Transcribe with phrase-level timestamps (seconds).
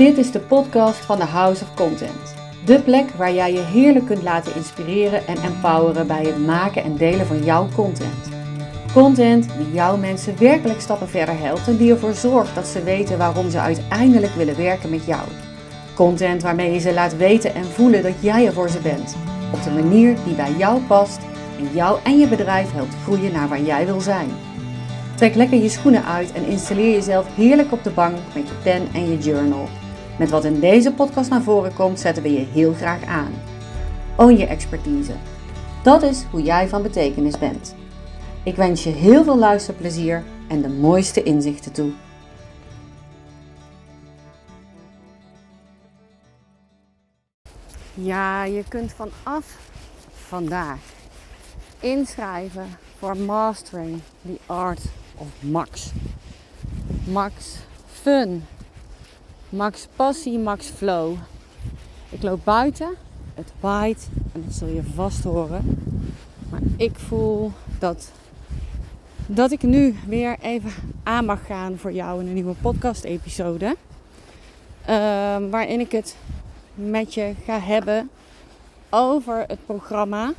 [0.00, 2.34] Dit is de podcast van de House of Content.
[2.64, 6.96] De plek waar jij je heerlijk kunt laten inspireren en empoweren bij het maken en
[6.96, 8.28] delen van jouw content.
[8.92, 13.18] Content die jouw mensen werkelijk stappen verder helpt en die ervoor zorgt dat ze weten
[13.18, 15.22] waarom ze uiteindelijk willen werken met jou.
[15.94, 19.16] Content waarmee je ze laat weten en voelen dat jij er voor ze bent.
[19.52, 21.20] Op de manier die bij jou past
[21.58, 24.30] en jou en je bedrijf helpt groeien naar waar jij wil zijn.
[25.14, 28.88] Trek lekker je schoenen uit en installeer jezelf heerlijk op de bank met je pen
[28.92, 29.68] en je journal.
[30.20, 33.32] Met wat in deze podcast naar voren komt, zetten we je heel graag aan.
[34.16, 35.12] Own je expertise.
[35.82, 37.74] Dat is hoe jij van betekenis bent.
[38.44, 41.90] Ik wens je heel veel luisterplezier en de mooiste inzichten toe.
[47.94, 49.58] Ja, je kunt vanaf
[50.12, 50.78] vandaag
[51.78, 52.66] inschrijven
[52.98, 54.82] voor Mastering the Art
[55.14, 55.90] of Max.
[57.04, 57.56] Max
[57.92, 58.42] Fun.
[59.50, 61.16] Max Passie, Max Flow.
[62.08, 62.88] Ik loop buiten,
[63.34, 65.82] het waait en dat zul je vast horen.
[66.50, 68.10] Maar ik voel dat,
[69.26, 70.70] dat ik nu weer even
[71.02, 73.76] aan mag gaan voor jou in een nieuwe podcast-episode.
[74.88, 76.16] Uh, waarin ik het
[76.74, 78.10] met je ga hebben
[78.90, 80.32] over het programma.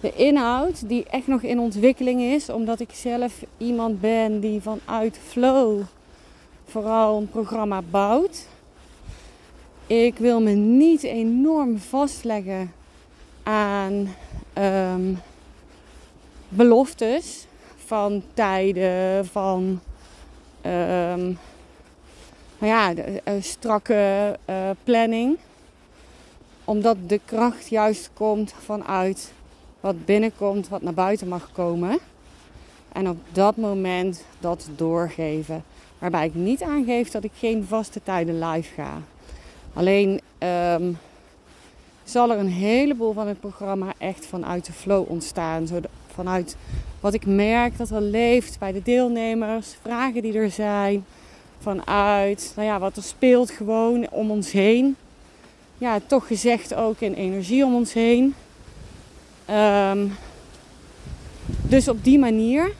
[0.00, 5.18] De inhoud die echt nog in ontwikkeling is, omdat ik zelf iemand ben die vanuit
[5.28, 5.82] flow
[6.70, 8.46] vooral een programma bouwt.
[9.86, 12.72] Ik wil me niet enorm vastleggen
[13.42, 14.14] aan
[14.58, 15.18] um,
[16.48, 17.46] beloftes
[17.84, 19.80] van tijden, van
[20.66, 21.38] um,
[22.58, 25.38] nou ja, de, uh, strakke uh, planning.
[26.64, 29.32] Omdat de kracht juist komt vanuit
[29.80, 31.98] wat binnenkomt, wat naar buiten mag komen.
[32.92, 35.64] En op dat moment dat doorgeven.
[36.00, 39.02] Waarbij ik niet aangeef dat ik geen vaste tijden live ga.
[39.72, 40.20] Alleen
[40.74, 40.98] um,
[42.04, 45.66] zal er een heleboel van het programma echt vanuit de flow ontstaan.
[45.66, 45.80] Zo
[46.14, 46.56] vanuit
[47.00, 51.04] wat ik merk dat er leeft bij de deelnemers, vragen die er zijn.
[51.58, 54.96] Vanuit nou ja, wat er speelt gewoon om ons heen.
[55.78, 58.34] Ja, toch gezegd ook in energie om ons heen.
[59.50, 60.12] Um,
[61.62, 62.72] dus op die manier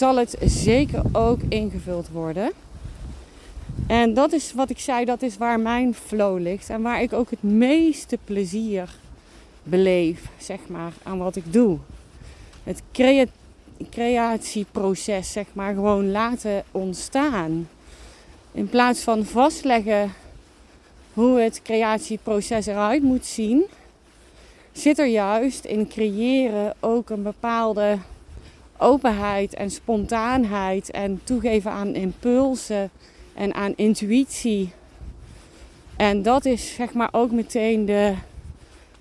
[0.00, 2.52] zal het zeker ook ingevuld worden.
[3.86, 7.12] En dat is wat ik zei, dat is waar mijn flow ligt en waar ik
[7.12, 8.94] ook het meeste plezier
[9.62, 11.78] beleef, zeg maar, aan wat ik doe.
[12.64, 12.82] Het
[13.90, 17.68] creatieproces, zeg maar, gewoon laten ontstaan.
[18.52, 20.12] In plaats van vastleggen
[21.12, 23.64] hoe het creatieproces eruit moet zien,
[24.72, 27.98] zit er juist in creëren ook een bepaalde
[28.80, 32.90] openheid en spontaanheid en toegeven aan impulsen
[33.34, 34.72] en aan intuïtie.
[35.96, 38.14] En dat is zeg maar ook meteen de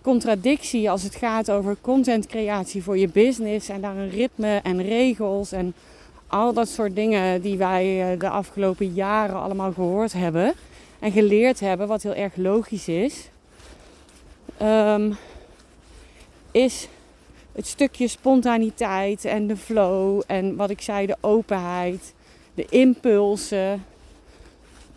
[0.01, 5.51] contradictie als het gaat over contentcreatie voor je business en daar een ritme en regels
[5.51, 5.73] en
[6.28, 10.53] al dat soort dingen die wij eh, de afgelopen jaren allemaal gehoord hebben
[11.00, 13.29] en geleerd hebben, wat heel erg logisch is,
[14.62, 15.18] um,
[16.51, 16.88] is
[17.59, 22.14] het stukje spontaniteit en de flow en wat ik zei, de openheid,
[22.53, 23.86] de impulsen,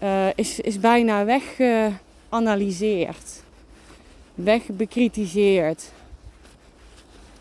[0.02, 3.42] uh, is, is bijna weggeanalyseerd,
[4.34, 5.90] wegbekritiseerd.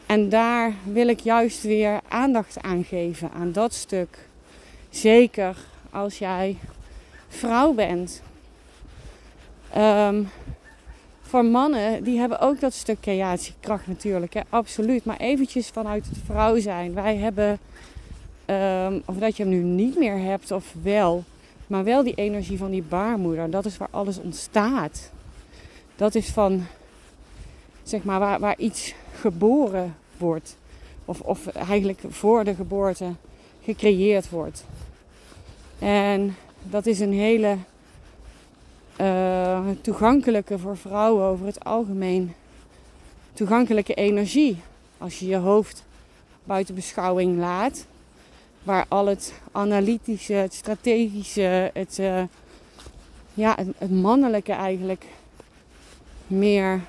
[0.05, 4.27] En daar wil ik juist weer aandacht aan geven, aan dat stuk.
[4.89, 5.57] Zeker
[5.89, 6.57] als jij
[7.27, 8.21] vrouw bent.
[9.77, 10.29] Um,
[11.31, 14.41] voor mannen, die hebben ook dat stuk creatiekracht natuurlijk, hè?
[14.49, 15.05] absoluut.
[15.05, 16.93] Maar eventjes vanuit het vrouw zijn.
[16.93, 17.59] Wij hebben,
[18.45, 21.23] um, of dat je hem nu niet meer hebt of wel,
[21.67, 23.49] maar wel die energie van die baarmoeder.
[23.49, 25.11] Dat is waar alles ontstaat.
[25.95, 26.65] Dat is van,
[27.83, 30.57] zeg maar, waar, waar iets geboren wordt.
[31.05, 33.13] Of, of eigenlijk voor de geboorte
[33.63, 34.65] gecreëerd wordt.
[35.79, 37.57] En dat is een hele
[39.01, 42.33] uh, toegankelijke voor vrouwen over het algemeen.
[43.33, 44.57] Toegankelijke energie.
[44.97, 45.83] Als je je hoofd
[46.43, 47.85] buiten beschouwing laat.
[48.63, 52.23] Waar al het analytische, het strategische, het, uh,
[53.33, 55.05] ja, het, het, mannelijke eigenlijk
[56.27, 56.81] meer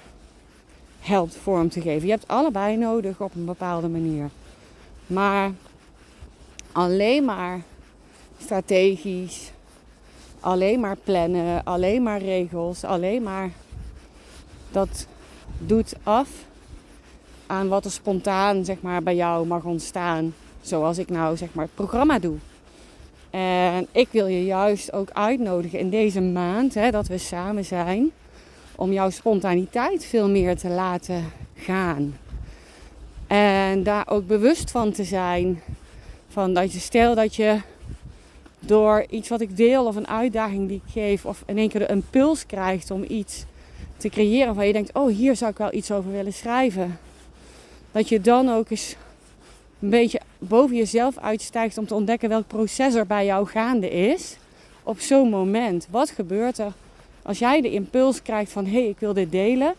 [1.00, 2.06] helpt vorm te geven.
[2.06, 4.30] Je hebt allebei nodig op een bepaalde manier.
[5.06, 5.50] Maar
[6.72, 7.60] alleen maar
[8.38, 9.50] strategisch,
[10.42, 13.50] alleen maar plannen, alleen maar regels, alleen maar
[14.70, 15.06] dat
[15.58, 16.28] doet af
[17.46, 20.34] aan wat er spontaan zeg maar, bij jou mag ontstaan.
[20.60, 22.36] Zoals ik nou zeg maar het programma doe.
[23.30, 28.10] En ik wil je juist ook uitnodigen in deze maand hè, dat we samen zijn.
[28.76, 31.24] Om jouw spontaniteit veel meer te laten
[31.56, 32.16] gaan.
[33.26, 35.62] En daar ook bewust van te zijn.
[36.28, 37.60] Van dat je stel dat je
[38.66, 41.24] door iets wat ik deel of een uitdaging die ik geef.
[41.24, 43.44] Of in één keer de impuls krijgt om iets
[43.96, 44.54] te creëren.
[44.54, 46.98] Waar je denkt, oh hier zou ik wel iets over willen schrijven.
[47.92, 48.96] Dat je dan ook eens
[49.80, 54.36] een beetje boven jezelf uitstijgt om te ontdekken welk proces er bij jou gaande is.
[54.82, 55.86] Op zo'n moment.
[55.90, 56.72] Wat gebeurt er
[57.22, 59.74] als jij de impuls krijgt van hé, hey, ik wil dit delen?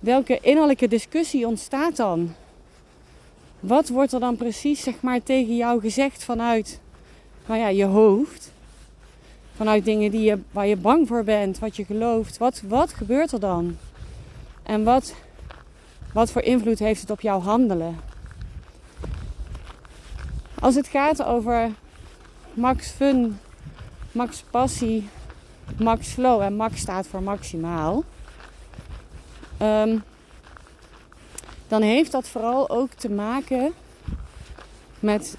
[0.00, 2.34] Welke innerlijke discussie ontstaat dan?
[3.60, 6.80] Wat wordt er dan precies zeg maar, tegen jou gezegd vanuit
[7.48, 8.50] nou ja, je hoofd?
[9.56, 12.38] Vanuit dingen die je, waar je bang voor bent, wat je gelooft.
[12.38, 13.76] Wat, wat gebeurt er dan?
[14.62, 15.14] En wat,
[16.12, 18.00] wat voor invloed heeft het op jouw handelen?
[20.60, 21.70] Als het gaat over
[22.54, 23.38] max fun,
[24.12, 25.08] max passie,
[25.76, 28.04] max flow en max staat voor maximaal.
[29.62, 30.02] Um,
[31.68, 33.72] dan heeft dat vooral ook te maken
[35.00, 35.36] met,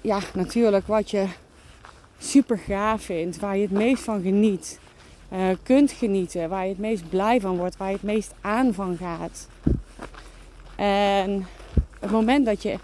[0.00, 1.26] ja, natuurlijk wat je
[2.22, 4.78] super gaaf vindt, waar je het meest van geniet,
[5.32, 8.74] uh, kunt genieten, waar je het meest blij van wordt, waar je het meest aan
[8.74, 9.48] van gaat.
[10.76, 11.46] En
[12.00, 12.78] het moment dat je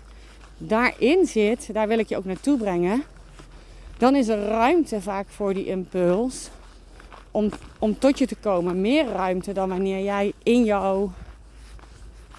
[0.59, 3.03] daarin zit, daar wil ik je ook naartoe brengen,
[3.99, 6.51] dan is er ruimte vaak voor die impuls
[7.31, 8.81] om, om tot je te komen.
[8.81, 11.13] Meer ruimte dan wanneer jij in jouw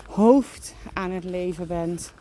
[0.08, 2.14] hoofd aan het leven bent.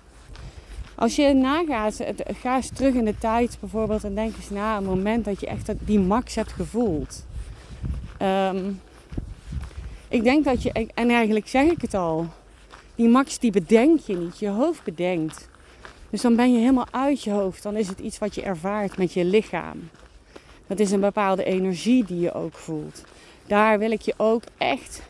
[0.98, 4.84] Als je nagaat, ga eens terug in de tijd bijvoorbeeld en denk eens na een
[4.84, 7.24] moment dat je echt die max hebt gevoeld.
[8.16, 8.70] Ehm,
[10.08, 12.26] ik denk dat je, en eigenlijk zeg ik het al,
[12.94, 15.48] die max die bedenk je niet, je hoofd bedenkt.
[16.10, 17.62] Dus dan ben je helemaal uit je hoofd.
[17.62, 19.90] Dan is het iets wat je ervaart met je lichaam.
[20.66, 23.04] Dat is een bepaalde energie die je ook voelt.
[23.46, 25.02] Daar wil ik je ook echt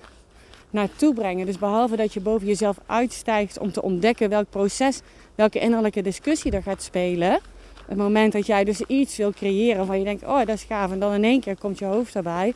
[0.71, 1.47] naartoe brengen.
[1.47, 5.01] Dus behalve dat je boven jezelf uitstijgt om te ontdekken welk proces,
[5.35, 7.41] welke innerlijke discussie er gaat spelen.
[7.87, 10.91] Het moment dat jij dus iets wil creëren waarvan je denkt, oh dat is gaaf.
[10.91, 12.55] En dan in één keer komt je hoofd erbij.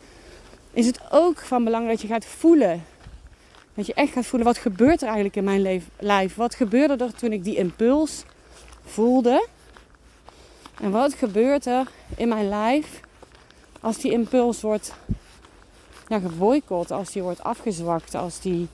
[0.72, 2.84] Is het ook van belang dat je gaat voelen.
[3.74, 6.34] Dat je echt gaat voelen, wat gebeurt er eigenlijk in mijn lijf?
[6.34, 8.24] Wat gebeurde er toen ik die impuls
[8.84, 9.46] voelde.
[10.80, 11.86] En wat gebeurt er
[12.16, 13.00] in mijn lijf
[13.80, 14.94] als die impuls wordt
[16.20, 18.68] ja, geboycott, als die wordt afgezwakt, als, die,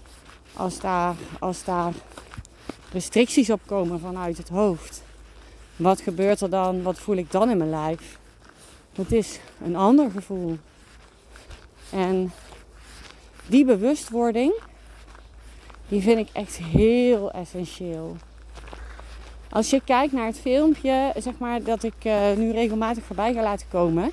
[0.53, 1.93] als, daar, als daar
[2.93, 5.03] restricties op komen vanuit het hoofd.
[5.77, 6.83] Wat gebeurt er dan?
[6.83, 8.19] Wat voel ik dan in mijn lijf?
[8.93, 10.59] Dat is een ander gevoel.
[11.91, 12.33] En
[13.47, 14.53] die bewustwording,
[15.89, 18.17] die vind ik echt heel essentieel.
[19.51, 23.43] Als je kijkt naar het filmpje, zeg maar, dat ik uh, nu regelmatig voorbij ga
[23.43, 24.11] laten komen.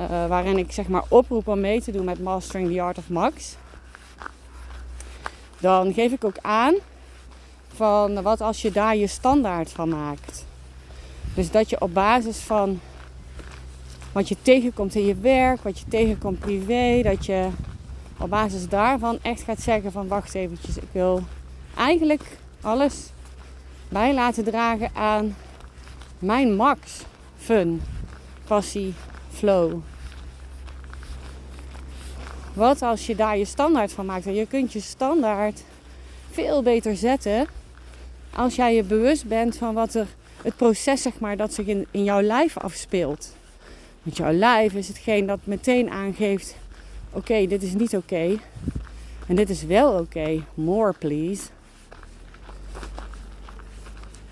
[0.00, 3.08] Uh, waarin ik zeg maar oproep om mee te doen met Mastering the Art of
[3.08, 3.56] Max.
[5.58, 6.74] Dan geef ik ook aan
[7.74, 10.44] van wat als je daar je standaard van maakt.
[11.34, 12.80] Dus dat je op basis van
[14.12, 17.48] wat je tegenkomt in je werk, wat je tegenkomt privé, dat je
[18.18, 21.22] op basis daarvan echt gaat zeggen van wacht eventjes, ik wil
[21.76, 23.10] eigenlijk alles
[23.88, 25.36] bij laten dragen aan
[26.18, 27.02] mijn max
[27.36, 27.82] fun,
[28.46, 28.94] passie,
[29.30, 29.80] flow.
[32.60, 34.26] Wat als je daar je standaard van maakt?
[34.26, 35.62] En je kunt je standaard
[36.30, 37.46] veel beter zetten
[38.34, 40.06] als jij je bewust bent van wat er
[40.42, 43.34] het proces zeg maar dat zich in, in jouw lijf afspeelt.
[44.02, 46.56] Want jouw lijf is hetgeen dat meteen aangeeft:
[47.12, 48.38] oké, dit is niet oké.
[49.26, 50.44] en dit is wel oké.
[50.54, 51.42] More please.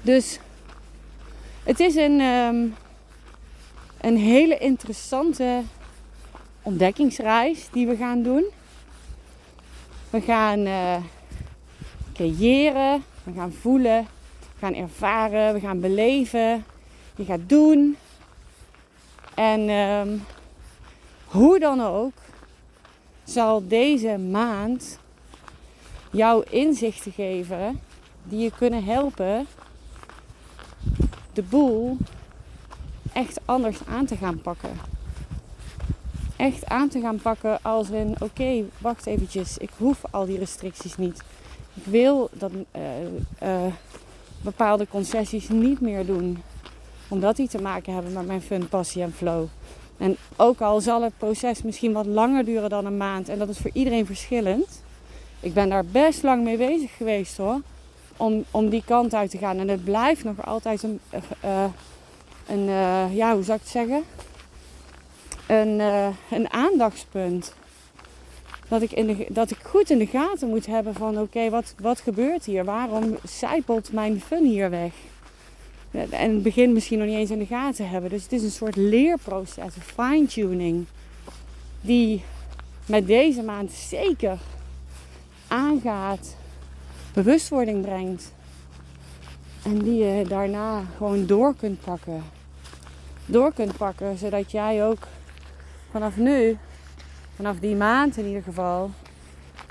[0.02, 0.38] Dus
[1.62, 2.66] het is een, ehm,
[4.00, 5.62] een hele interessante
[6.62, 8.44] ontdekkingsreis die we gaan doen.
[10.10, 10.96] We gaan uh,
[12.12, 14.06] creëren, we gaan voelen,
[14.38, 16.64] we gaan ervaren, we gaan beleven.
[17.16, 17.96] Je gaat doen.
[19.34, 20.16] En ehm,
[21.24, 22.12] hoe dan ook
[23.24, 24.98] zal deze maand
[26.10, 27.80] jou inzichten geven
[28.22, 29.46] die je kunnen helpen
[31.32, 31.96] de boel
[33.12, 34.97] echt anders aan te gaan pakken.
[36.38, 40.96] Echt aan te gaan pakken als in, oké, wacht eventjes, ik hoef al die restricties
[40.96, 41.22] niet.
[41.74, 43.64] Ik wil dat uh,
[44.40, 46.42] bepaalde concessies niet meer doen.
[47.08, 49.46] Omdat die te maken hebben met mijn fun, passie en flow.
[49.96, 53.28] En ook al zal het proces misschien wat langer duren dan een maand.
[53.28, 54.82] En dat is voor iedereen verschillend.
[55.40, 57.60] Ik ben daar best lang mee bezig geweest hoor
[58.16, 59.58] om, om die kant uit te gaan.
[59.58, 61.00] En het blijft nog altijd een,
[61.44, 61.64] uh,
[62.46, 64.04] een eh, ja, hoe zou ik het zeggen?
[65.48, 67.54] Een, uh, een aandachtspunt.
[68.68, 71.74] Dat ik, in de, dat ik goed in de gaten moet hebben van oké, wat,
[71.80, 72.64] wat gebeurt hier?
[72.64, 74.92] Waarom zijpelt mijn fun hier weg?
[75.90, 78.10] En het begin misschien nog niet eens in de gaten hebben.
[78.10, 80.86] Dus het is een soort leerproces, een fine-tuning.
[81.80, 82.22] Die
[82.86, 84.38] met deze maand zeker
[85.46, 86.36] aangaat,
[87.12, 88.32] bewustwording brengt.
[89.62, 92.22] En die je daarna gewoon door kunt pakken.
[93.26, 94.98] Door kunt pakken, zodat jij ook
[95.98, 96.58] vanaf nu,
[97.36, 98.90] vanaf die maand in ieder geval,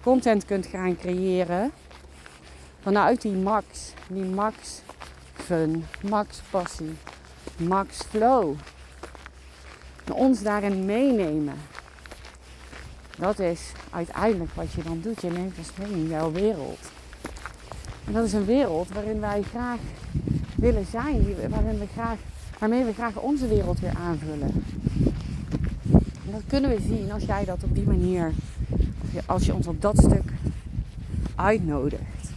[0.01, 1.71] content kunt gaan creëren.
[2.81, 4.81] Vanuit die max, die max
[5.33, 6.95] fun, max passie,
[7.57, 8.55] max flow.
[10.03, 11.55] En ons daarin meenemen.
[13.17, 15.21] Dat is uiteindelijk wat je dan doet.
[15.21, 16.91] Je neemt ons mee in jouw wereld.
[18.05, 19.79] En dat is een wereld waarin wij graag
[20.55, 21.35] willen zijn.
[21.49, 22.17] Waarin we graag,
[22.59, 24.63] waarmee we graag onze wereld weer aanvullen.
[26.27, 28.31] En dat kunnen we zien als jij dat op die manier,
[29.25, 30.31] als je ons op dat stuk
[31.35, 32.31] uitnodigt.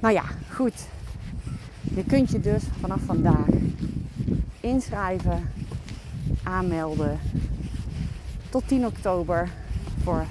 [0.00, 0.86] Nou ja, goed.
[1.94, 3.46] Je kunt je dus vanaf vandaag
[4.60, 5.50] inschrijven,
[6.42, 7.18] aanmelden
[8.50, 9.50] tot 10 oktober
[10.02, 10.26] voor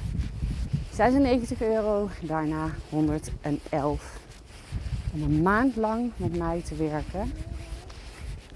[0.93, 4.19] 96 euro, daarna 111.
[5.13, 7.31] Om een maand lang met mij te werken.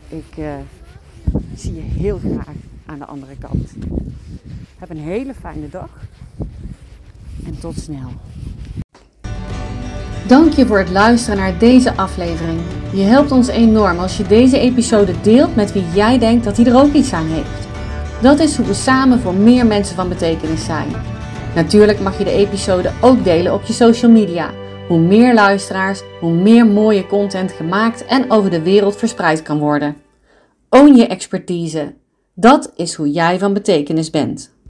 [0.07, 0.55] Ik uh,
[1.55, 2.55] zie je heel graag
[2.91, 3.69] aan de andere kant.
[4.79, 5.89] Heb een hele fijne dag
[7.45, 8.09] en tot snel.
[10.27, 12.59] Dank je voor het luisteren naar deze aflevering.
[12.93, 16.65] Je helpt ons enorm als je deze episode deelt met wie jij denkt dat hij
[16.65, 17.67] er ook iets aan heeft.
[18.21, 20.87] Dat is hoe we samen voor meer mensen van betekenis zijn.
[21.55, 24.49] Natuurlijk mag je de episode ook delen op je social media.
[24.87, 29.95] Hoe meer luisteraars, hoe meer mooie content gemaakt en over de wereld verspreid kan worden.
[30.69, 31.93] Own je expertise.
[32.41, 34.51] Dat is hoe jij van betekenis bent.